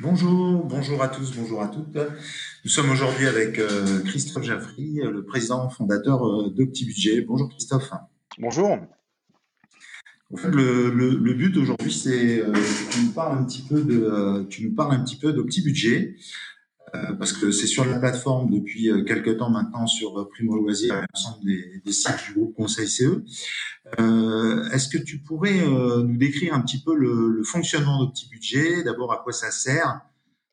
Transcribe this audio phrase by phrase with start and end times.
[0.00, 1.98] Bonjour, bonjour à tous, bonjour à toutes.
[2.64, 7.22] Nous sommes aujourd'hui avec euh, Christophe Jaffry, le président fondateur euh, d'OptiBudget.
[7.22, 7.90] Bonjour Christophe.
[8.38, 8.78] Bonjour.
[10.44, 14.68] Le, le, but aujourd'hui, c'est euh, que tu nous parles un petit peu de, tu
[14.68, 16.14] nous parles un petit peu d'OptiBudget.
[16.14, 16.57] Euh,
[17.18, 20.94] parce que c'est sur la plateforme depuis euh, quelques temps maintenant sur euh, Primo Loisir,
[21.14, 23.24] l'ensemble des, des, sites du groupe Conseil CE.
[23.98, 29.18] Euh, Est-ce que tu pourrais nous décrire un petit peu le, fonctionnement d'OptiBudget D'abord, à
[29.18, 30.00] quoi ça sert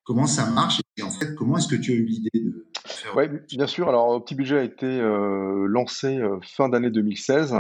[0.04, 3.18] Comment ça marche Et en fait, comment est-ce que tu as eu l'idée de faire
[3.18, 3.90] Oui, bien sûr.
[3.90, 7.55] Alors, OptiBudget a été euh, lancé fin d'année 2016.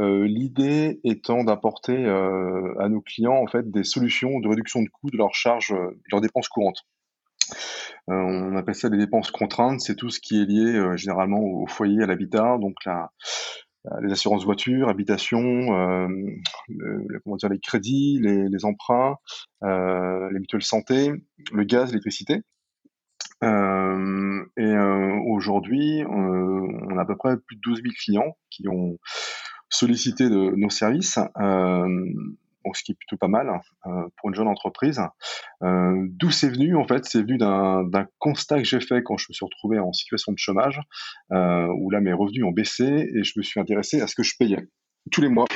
[0.00, 4.88] Euh, L'idée étant d'apporter euh, à nos clients en fait des solutions de réduction de
[4.88, 6.84] coûts de leurs charges, de leurs dépenses courantes.
[8.10, 9.80] Euh, on appelle ça des dépenses contraintes.
[9.80, 12.76] C'est tout ce qui est lié euh, généralement au, foyer, à l'habitat, donc
[14.02, 16.08] les assurances voitures, habitation, euh,
[16.68, 19.16] les crédits, les, les emprunts,
[19.62, 21.12] les mutuelles santé,
[21.52, 22.42] le gaz, l'électricité.
[23.42, 24.76] Et
[25.26, 28.98] aujourd'hui, on a à peu près plus de 12 000 clients qui ont
[29.70, 31.18] sollicité nos services
[32.74, 33.48] ce qui est plutôt pas mal
[33.86, 35.00] euh, pour une jeune entreprise.
[35.62, 39.26] Euh, d'où c'est venu En fait, c'est venu d'un constat que j'ai fait quand je
[39.28, 40.80] me suis retrouvé en situation de chômage,
[41.32, 44.22] euh, où là mes revenus ont baissé et je me suis intéressé à ce que
[44.22, 44.68] je payais
[45.10, 45.46] tous les mois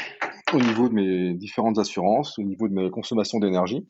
[0.55, 3.87] au niveau de mes différentes assurances, au niveau de mes consommations d'énergie.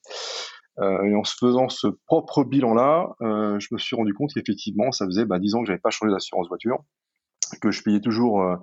[0.81, 5.25] et en se faisant ce propre bilan-là, je me suis rendu compte qu'effectivement, ça faisait
[5.25, 6.83] bah, 10 ans que j'avais pas changé d'assurance voiture
[7.59, 8.57] que je payais toujours euh,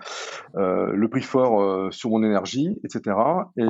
[0.55, 3.15] euh, le prix fort euh, sur mon énergie, etc.
[3.57, 3.65] Et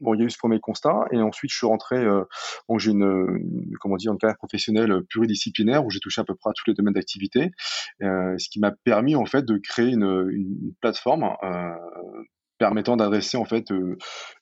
[0.00, 2.04] bon, il y a eu ce premier constat, et ensuite je suis rentré.
[2.68, 6.50] bon, j'ai une, comment dire, une carrière professionnelle pluridisciplinaire où j'ai touché à peu près
[6.50, 7.50] à tous les domaines d'activité,
[8.00, 11.24] ce qui m'a permis en fait de créer une, plateforme
[12.58, 13.72] permettant d'adresser en fait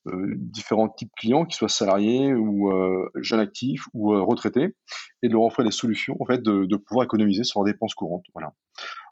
[0.06, 2.72] différents types de clients, qu'ils soient salariés ou
[3.16, 4.74] jeunes actifs ou retraités,
[5.22, 8.24] et de leur offrir des solutions en fait de, pouvoir économiser sur leurs dépenses courantes.
[8.34, 8.54] Voilà.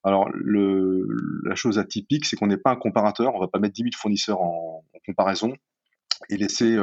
[0.05, 1.07] Alors le,
[1.45, 3.91] la chose atypique, c'est qu'on n'est pas un comparateur, on va pas mettre 10 000
[3.97, 5.55] fournisseurs en, comparaison
[6.29, 6.77] et laisser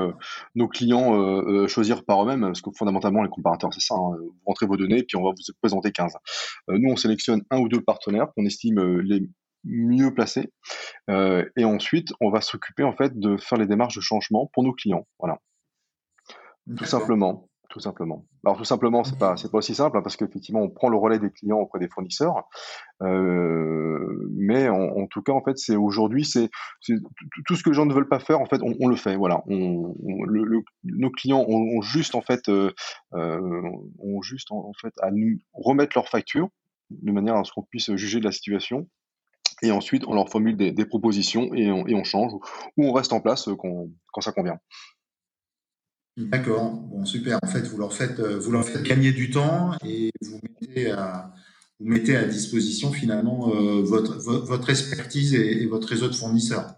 [0.55, 4.17] nos clients choisir par eux-mêmes, parce que fondamentalement les comparateurs c'est ça, hein.
[4.17, 6.13] vous rentrez vos données puis on va vous présenter 15.
[6.69, 9.29] nous on sélectionne un ou deux partenaires qu'on estime les
[9.65, 10.51] mieux placé.
[11.09, 14.63] Euh, et ensuite, on va s'occuper en fait de faire les démarches de changement pour
[14.63, 15.07] nos clients.
[15.19, 15.39] Voilà.
[16.77, 17.49] Tout simplement.
[17.75, 18.25] Tout simplement.
[18.45, 21.19] Alors tout simplement, c'est pas pas aussi simple hein, parce qu'effectivement, on prend le relais
[21.19, 22.45] des clients auprès des fournisseurs.
[23.01, 26.49] Euh, mais en, tout cas, en fait, c'est aujourd'hui, c'est
[27.45, 29.17] tout ce que les gens ne veulent pas faire, en fait, on, le fait.
[29.17, 29.43] Voilà.
[29.47, 29.93] On,
[30.85, 32.71] nos clients ont, juste en fait euh,
[33.13, 33.61] euh,
[33.99, 36.47] ont juste en, fait à nous remettre leurs factures
[36.91, 38.87] de manière à ce qu'on puisse juger de la situation
[39.61, 42.33] et ensuite, on leur formule des, propositions et on, change
[42.77, 44.59] ou on reste en place quand, ça convient.
[46.17, 47.39] D'accord, bon super.
[47.43, 50.91] En fait, vous leur faites, euh, vous leur faites gagner du temps et vous mettez
[50.91, 51.33] à,
[51.79, 56.75] vous mettez à disposition finalement euh, votre, votre expertise et, votre réseau de fournisseurs.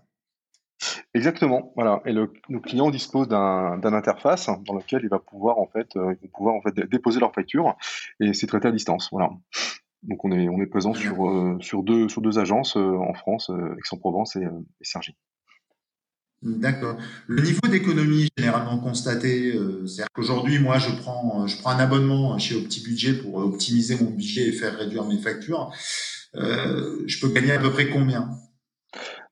[1.14, 2.02] Exactement, voilà.
[2.06, 6.00] Et le, nos clients disposent d'un interface dans lequel il va pouvoir en fait, ils
[6.02, 7.76] vont pouvoir en fait déposer leur facture
[8.20, 9.10] et c'est traité à distance.
[9.12, 9.30] Voilà.
[10.04, 13.14] Donc on est, on est présent sur, euh, sur, deux, sur deux agences euh, en
[13.14, 15.16] France, euh, Aix-en-Provence et, et Cergy.
[16.44, 16.98] D'accord.
[17.28, 19.54] Le niveau d'économie généralement constaté,
[19.86, 24.50] c'est-à-dire qu'aujourd'hui, moi, je prends, je prends un abonnement chez OptiBudget pour optimiser mon budget
[24.50, 25.72] et faire réduire mes factures.
[26.36, 28.30] je peux gagner à peu près combien?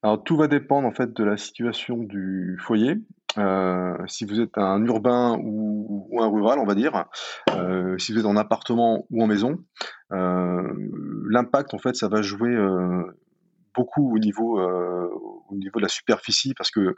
[0.05, 2.95] Alors tout va dépendre en fait de la situation du foyer.
[3.39, 7.05] Euh, si vous êtes un urbain ou, un rural, on va dire,
[7.49, 9.57] euh, si vous êtes en appartement ou en maison,
[10.13, 10.61] euh,
[11.27, 13.03] l'impact en fait, ça va jouer euh,
[13.75, 15.09] beaucoup au niveau euh,
[15.49, 16.95] au niveau de la superficie parce que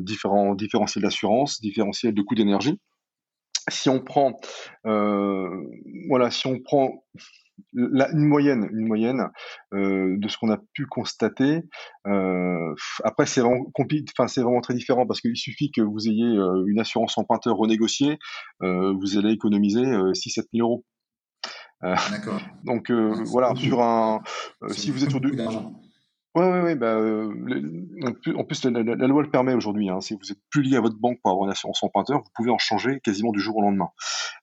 [0.00, 2.80] différents différentiels d'assurance, différentiels de coût d'énergie.
[3.68, 4.38] Si on prend
[4.84, 7.02] voilà, si on prend
[7.74, 9.28] une moyenne, une moyenne
[9.74, 11.62] euh, de ce qu'on a pu constater.
[12.06, 16.24] Euh, après, c'est vraiment enfin c'est vraiment très différent parce qu'il suffit que vous ayez
[16.24, 18.18] euh, une assurance emprunteur renégociée,
[18.62, 20.84] euh, vous allez économiser 6-7 000 euros.
[21.82, 22.40] D'accord.
[22.64, 24.20] Donc voilà, sur un,
[24.68, 25.36] si vous êtes sur deux,
[26.34, 27.32] Ouais, ouais, ouais, bah, euh,
[28.36, 29.88] en plus, la, loi le permet aujourd'hui.
[29.88, 32.30] Hein, si vous êtes plus lié à votre banque pour avoir une assurance emprunteur, vous
[32.34, 33.88] pouvez en changer quasiment du jour au lendemain.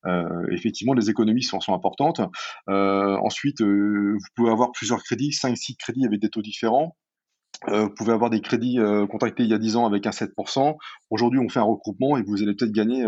[0.05, 2.21] Euh, effectivement, les économies sont, importantes.
[2.69, 6.95] Euh, ensuite, vous pouvez avoir plusieurs crédits, 5-6 crédits avec des taux différents.
[7.67, 8.79] vous pouvez avoir des crédits
[9.09, 10.75] contractés il y a 10 ans avec un 7%.
[11.11, 13.05] Aujourd'hui, on fait un regroupement et vous allez peut-être gagner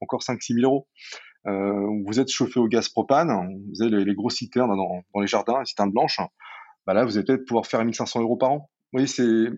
[0.00, 0.86] encore 5-6 000 euros.
[1.44, 3.30] vous êtes chauffé au gaz propane,
[3.72, 6.20] vous avez les, gros citernes dans, dans les jardins, les citernes blanches
[6.88, 8.70] bah là, vous allez peut-être pouvoir faire 1500 euros par an.
[8.92, 9.50] Vous voyez, c'est,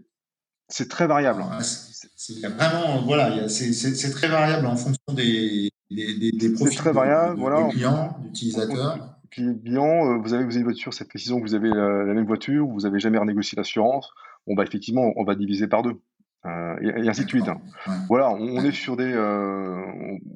[0.66, 1.44] c'est très variable.
[1.60, 7.40] c'est vraiment, voilà, c'est, très variable en fonction des, des, des, profils très variable, de,
[7.40, 7.68] voilà.
[7.68, 9.14] clients, d'utilisateurs.
[9.30, 12.26] Puis bilan, vous avez, vous avez une voiture, cette précision que vous avez la, même
[12.26, 14.10] voiture, vous n'avez jamais renégocié l'assurance,
[14.48, 16.00] bon bah effectivement, on va diviser par deux.
[16.46, 17.46] Euh, et, ainsi de suite.
[17.46, 17.60] Hein.
[18.08, 19.80] Voilà, on, est sur des, euh,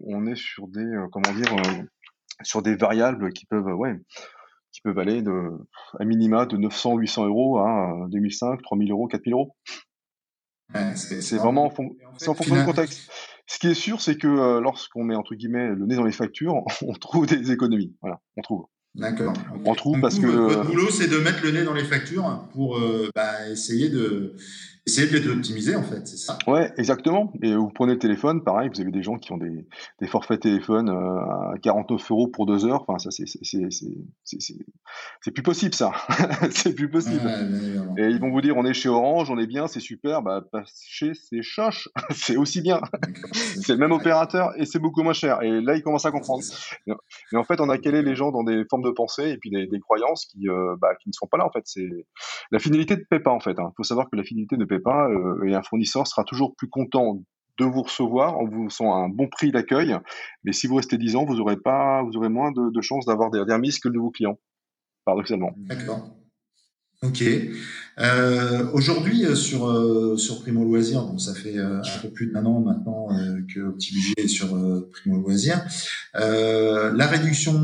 [0.07, 1.57] on est sur des, euh, comment dire,
[2.43, 3.97] sur des variables qui peuvent, ouais,
[4.75, 5.53] qui peuvent aller de,
[6.01, 9.57] à minima de 900, 800 euros à 2005, 3000 euros, 4000 euros.
[10.97, 13.11] c'est vraiment en, en fonction du contexte.
[13.47, 16.65] Ce qui est sûr, c'est que lorsqu'on met entre guillemets le nez dans les factures,
[16.83, 17.95] on trouve des économies.
[18.01, 18.67] Voilà, on trouve.
[18.97, 19.33] D'accord.
[19.65, 22.81] On trouve parce que votre boulot, c'est de mettre le nez dans les factures pour
[23.15, 24.35] bah, essayer de
[24.87, 27.33] essayer de les optimiser en fait, c'est ça Ouais, exactement.
[27.43, 29.67] Et vous prenez le téléphone, pareil, vous avez des gens qui ont des,
[30.01, 32.85] des forfaits téléphone euh, à 49 euros pour deux heures.
[32.87, 33.25] Enfin, ça, c'est
[35.21, 35.93] c'est plus possible, ça.
[36.51, 37.27] c'est plus possible.
[37.97, 40.23] et ils vont vous dire, on est chez Orange, on est bien, c'est super.
[40.23, 40.45] Bah,
[40.75, 42.81] chez c'est Choche, c'est aussi bien.
[43.35, 45.43] c'est le même opérateur et c'est beaucoup moins cher.
[45.43, 46.43] Et là, ils commencent à comprendre.
[46.87, 49.51] Mais en fait, on a calé les gens dans des formes de pensée et puis
[49.51, 51.47] des, des croyances qui, euh, bah, qui ne sont pas là.
[51.47, 51.89] En fait, c'est
[52.51, 53.31] la finalité ne paie pas.
[53.31, 53.73] En fait, il hein.
[53.77, 56.69] faut savoir que la finalité ne paie pas euh, et un fournisseur sera toujours plus
[56.69, 57.21] content
[57.59, 59.97] de vous recevoir en vous faisant un bon prix d'accueil.
[60.43, 63.31] Mais si vous restez 10 ans, vous aurez pas, vous aurez moins de, chances d'avoir
[63.31, 64.39] des, remises que de vos clients,
[65.05, 65.53] paradoxalement.
[65.57, 66.17] D'accord.
[67.03, 67.23] Ok.
[67.99, 72.61] Euh, aujourd'hui euh, sur sur Primo Loisir, donc ça fait un peu plus d'un an
[72.61, 73.09] maintenant
[73.53, 74.49] que Petit Budget est sur
[74.91, 75.65] Primo Loisir.
[76.15, 77.55] la réduction,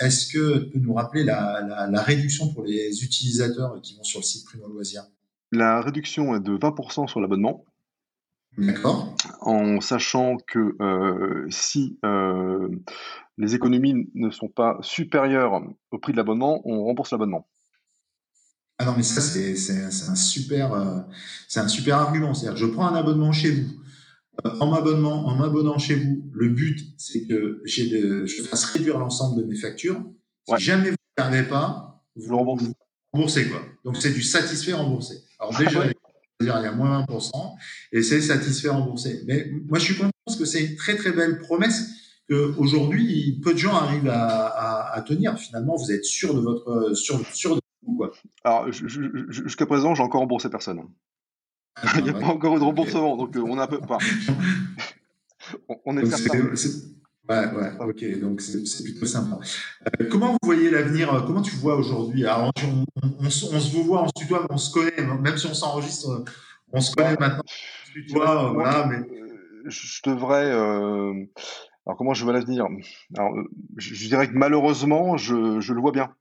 [0.00, 4.20] est-ce que tu peux nous rappeler la, la, réduction pour les utilisateurs qui vont sur
[4.20, 5.02] le site Primo Loisir
[5.52, 7.64] la réduction est de 20% sur l'abonnement.
[8.58, 9.14] D'accord.
[9.40, 12.68] En sachant que euh, si euh,
[13.36, 17.48] les économies ne sont pas supérieures au prix de l'abonnement, on rembourse l'abonnement.
[18.78, 21.00] Ah non, mais ça, c'est un, super, euh,
[21.56, 22.34] un super argument.
[22.34, 23.68] C'est-à-dire je prends un abonnement chez vous.
[24.60, 29.46] en m'abonnant, en m'abonnant chez vous, le but, c'est que je fasse réduire l'ensemble de
[29.46, 30.02] mes factures.
[30.48, 32.74] Si jamais vous ne n'arrivez pas, vous, vous
[33.12, 33.62] remboursez quoi.
[33.84, 35.25] Donc, c'est du satisfait remboursé.
[35.38, 35.84] Alors, ah déjà,
[36.40, 37.30] il y a moins 20%
[37.92, 39.22] et c'est satisfait remboursé.
[39.26, 41.90] Mais moi, je suis content parce que c'est une très, très belle promesse
[42.28, 45.38] qu'aujourd'hui, peu de gens arrivent à, tenir.
[45.38, 48.12] Finalement, vous êtes sûr de votre, sûr, sûr de vous, quoi.
[48.44, 50.80] Alors, jusqu'à présent, j'ai encore remboursé personne.
[51.76, 53.78] Ah, il n'y a pas encore eu de remboursement, donc on a un peu.
[53.82, 53.98] Enfin,
[55.84, 56.04] on, est,
[57.28, 59.38] Ouais, ouais, ok, donc c'est plutôt sympa.
[60.00, 62.24] Euh, comment vous voyez l'avenir euh, Comment tu vois aujourd'hui?
[62.28, 62.52] On,
[63.20, 66.24] on, se voit, on se tutoie, mais on se connaît, hein, même si on s'enregistre,
[66.72, 67.42] on se connaît maintenant.
[67.92, 68.98] Tu vois, voilà, mais...
[69.64, 70.52] Je devrais.
[70.52, 72.66] Alors, comment je vois l'avenir?
[73.16, 73.34] Alors,
[73.76, 76.14] je, dirais que malheureusement, je, je, le vois bien.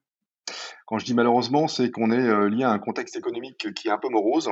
[0.88, 4.00] Quand je dis malheureusement, c'est qu'on est lié à un contexte économique qui est un
[4.00, 4.50] peu morose.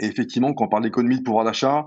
[0.00, 1.86] Et effectivement, quand on parle d'économie de pouvoir d'achat,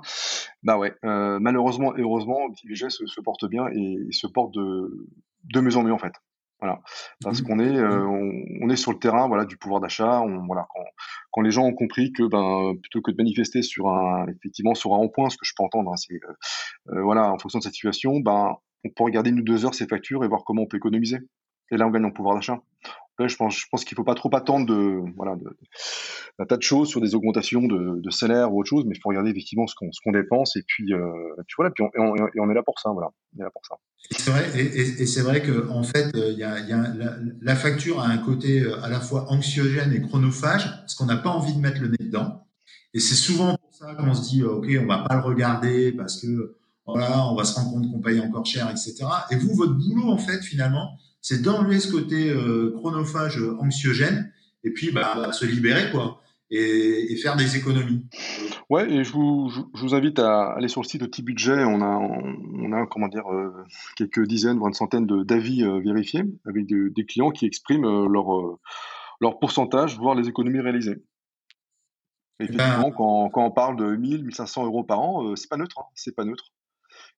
[0.63, 5.07] bah ouais, euh, malheureusement et heureusement, petit se, se, porte bien et, se porte de,
[5.53, 6.13] de mieux en mieux en fait.
[6.61, 6.81] Voilà,
[7.21, 7.45] parce mmh.
[7.45, 8.63] qu'on est, euh, mmh.
[8.63, 10.21] on, est sur le terrain, voilà, du pouvoir d'achat.
[10.21, 10.83] On, voilà, quand,
[11.31, 14.93] quand, les gens ont compris que, ben, plutôt que de manifester sur un, effectivement, sur
[14.93, 17.73] un rond-point, ce que je peux entendre, hein, c'est, euh, voilà, en fonction de cette
[17.73, 18.55] situation, ben,
[18.85, 21.19] on peut regarder une ou deux heures ces factures et voir comment on peut économiser.
[21.71, 22.61] Et là, on gagne en pouvoir d'achat
[23.19, 25.35] je pense, qu'il ne faut pas trop attendre de, voilà,
[26.39, 29.09] un tas de choses sur des augmentations de, salaire ou autre chose, mais il faut
[29.09, 30.99] regarder effectivement ce qu'on dépense et puis, euh,
[31.47, 33.07] puis voilà, puis on, et est là pour ça, voilà.
[34.11, 36.59] C'est vrai, et, et, c'est vrai que en fait, a, y a
[37.41, 41.17] la, facture a un côté euh, à la fois anxiogène et chronophage, parce qu'on n'a
[41.17, 42.47] pas envie de mettre le nez dedans.
[42.93, 46.21] Et c'est souvent pour ça qu'on se dit, ok, on va pas le regarder parce
[46.21, 46.55] que
[46.85, 49.05] voilà, on va se rendre compte qu'on paye encore cher, etc.
[49.31, 54.31] Et vous, votre boulot, en fait, finalement, c'est d'enlever ce côté euh, chronophage euh, anxiogène
[54.63, 58.05] et puis bah, se libérer quoi et, faire des économies.
[58.69, 61.63] Ouais, et je vous, je, vous, invite à aller sur le site de Petit Budget.
[61.63, 63.51] On a, on a comment dire, euh,
[63.95, 68.59] quelques dizaines, voire une centaine d'avis vérifiés avec des clients qui expriment leur,
[69.19, 71.03] leur pourcentage, voire les économies réalisées.
[72.39, 75.57] Et ben, effectivement, quand, quand, on parle de 1000, 1500 euros par an, c'est pas
[75.57, 75.79] neutre.
[75.79, 76.53] Hein, c'est pas neutre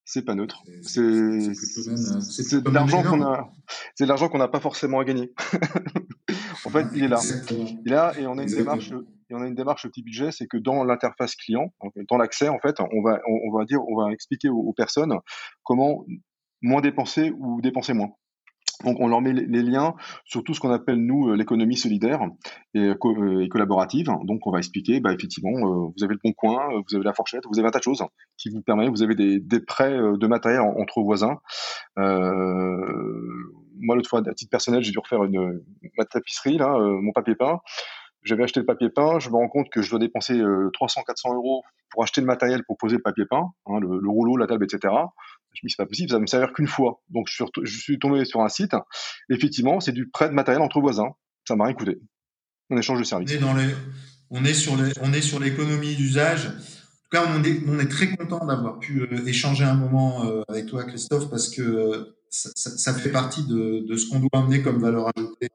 [0.07, 0.63] c'est pas neutre.
[0.83, 3.51] C'est de l'argent qu'on a,
[3.93, 5.33] c'est l'argent qu'on n'a pas forcément à gagner.
[6.65, 7.19] en fait, il est là.
[7.51, 8.91] Il est là et on a une démarche,
[9.29, 11.73] et on a une démarche petit budget, c'est que dans l'interface client,
[12.09, 15.13] dans l'accès, en fait, on va, on, va dire, on va expliquer aux personnes
[15.63, 16.05] comment
[16.61, 18.13] moins dépenser ou dépenser moins.
[18.83, 22.21] Donc on leur met les liens sur tout ce qu'on appelle nous euh, l'économie solidaire
[22.75, 24.07] et, euh, et, collaborative.
[24.23, 27.13] Donc on va expliquer, bah, effectivement, euh, vous avez le bon coin, vous avez la
[27.13, 28.03] fourchette, vous avez un tas de choses
[28.37, 31.39] qui vous permettent, vous avez des, des prêts de matériel entre voisins.
[31.97, 35.61] Euh, moi l'autre fois, à titre personnel, j'ai dû refaire une,
[35.97, 37.59] ma tapisserie, là, mon papier peint.
[38.23, 41.63] J'avais acheté le papier peint, je me rends compte que je dois dépenser 300-400 euros
[41.91, 44.93] pour acheter le matériel pour poser le papier peint, hein, le, rouleau, la table, etc.
[45.53, 47.01] Je me dis, c'est pas possible, ça va me servir qu'une fois.
[47.09, 48.73] Donc, je suis, tombé sur un site.
[49.29, 51.09] Effectivement, c'est du prêt de matériel entre voisins.
[51.47, 51.99] Ça m'a rien coûté.
[52.69, 53.31] On échange de services.
[53.41, 53.57] On
[54.45, 56.47] est, on est sur l'économie d'usage.
[56.47, 60.65] En tout cas, on est, très content d'avoir pu euh, échanger un moment euh, avec
[60.65, 65.09] toi, Christophe, parce que euh, ça, fait partie de, ce qu'on doit amener comme valeur
[65.15, 65.47] ajoutée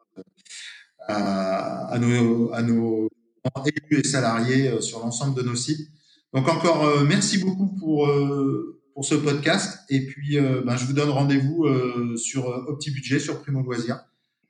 [1.06, 3.11] à, à, nos, à nos
[3.66, 5.90] élus et salariés sur l'ensemble de nos sites.
[6.32, 8.08] Donc encore, merci beaucoup pour
[8.94, 9.80] pour ce podcast.
[9.88, 11.66] Et puis, ben, je vous donne rendez-vous
[12.16, 14.00] sur OptiBudget, sur Primo Loisir.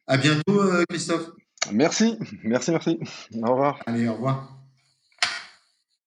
[0.06, 1.30] À bientôt, Christophe.
[1.72, 2.98] Merci, merci, merci.
[3.42, 3.80] Au revoir.
[3.86, 4.61] Allez, au revoir.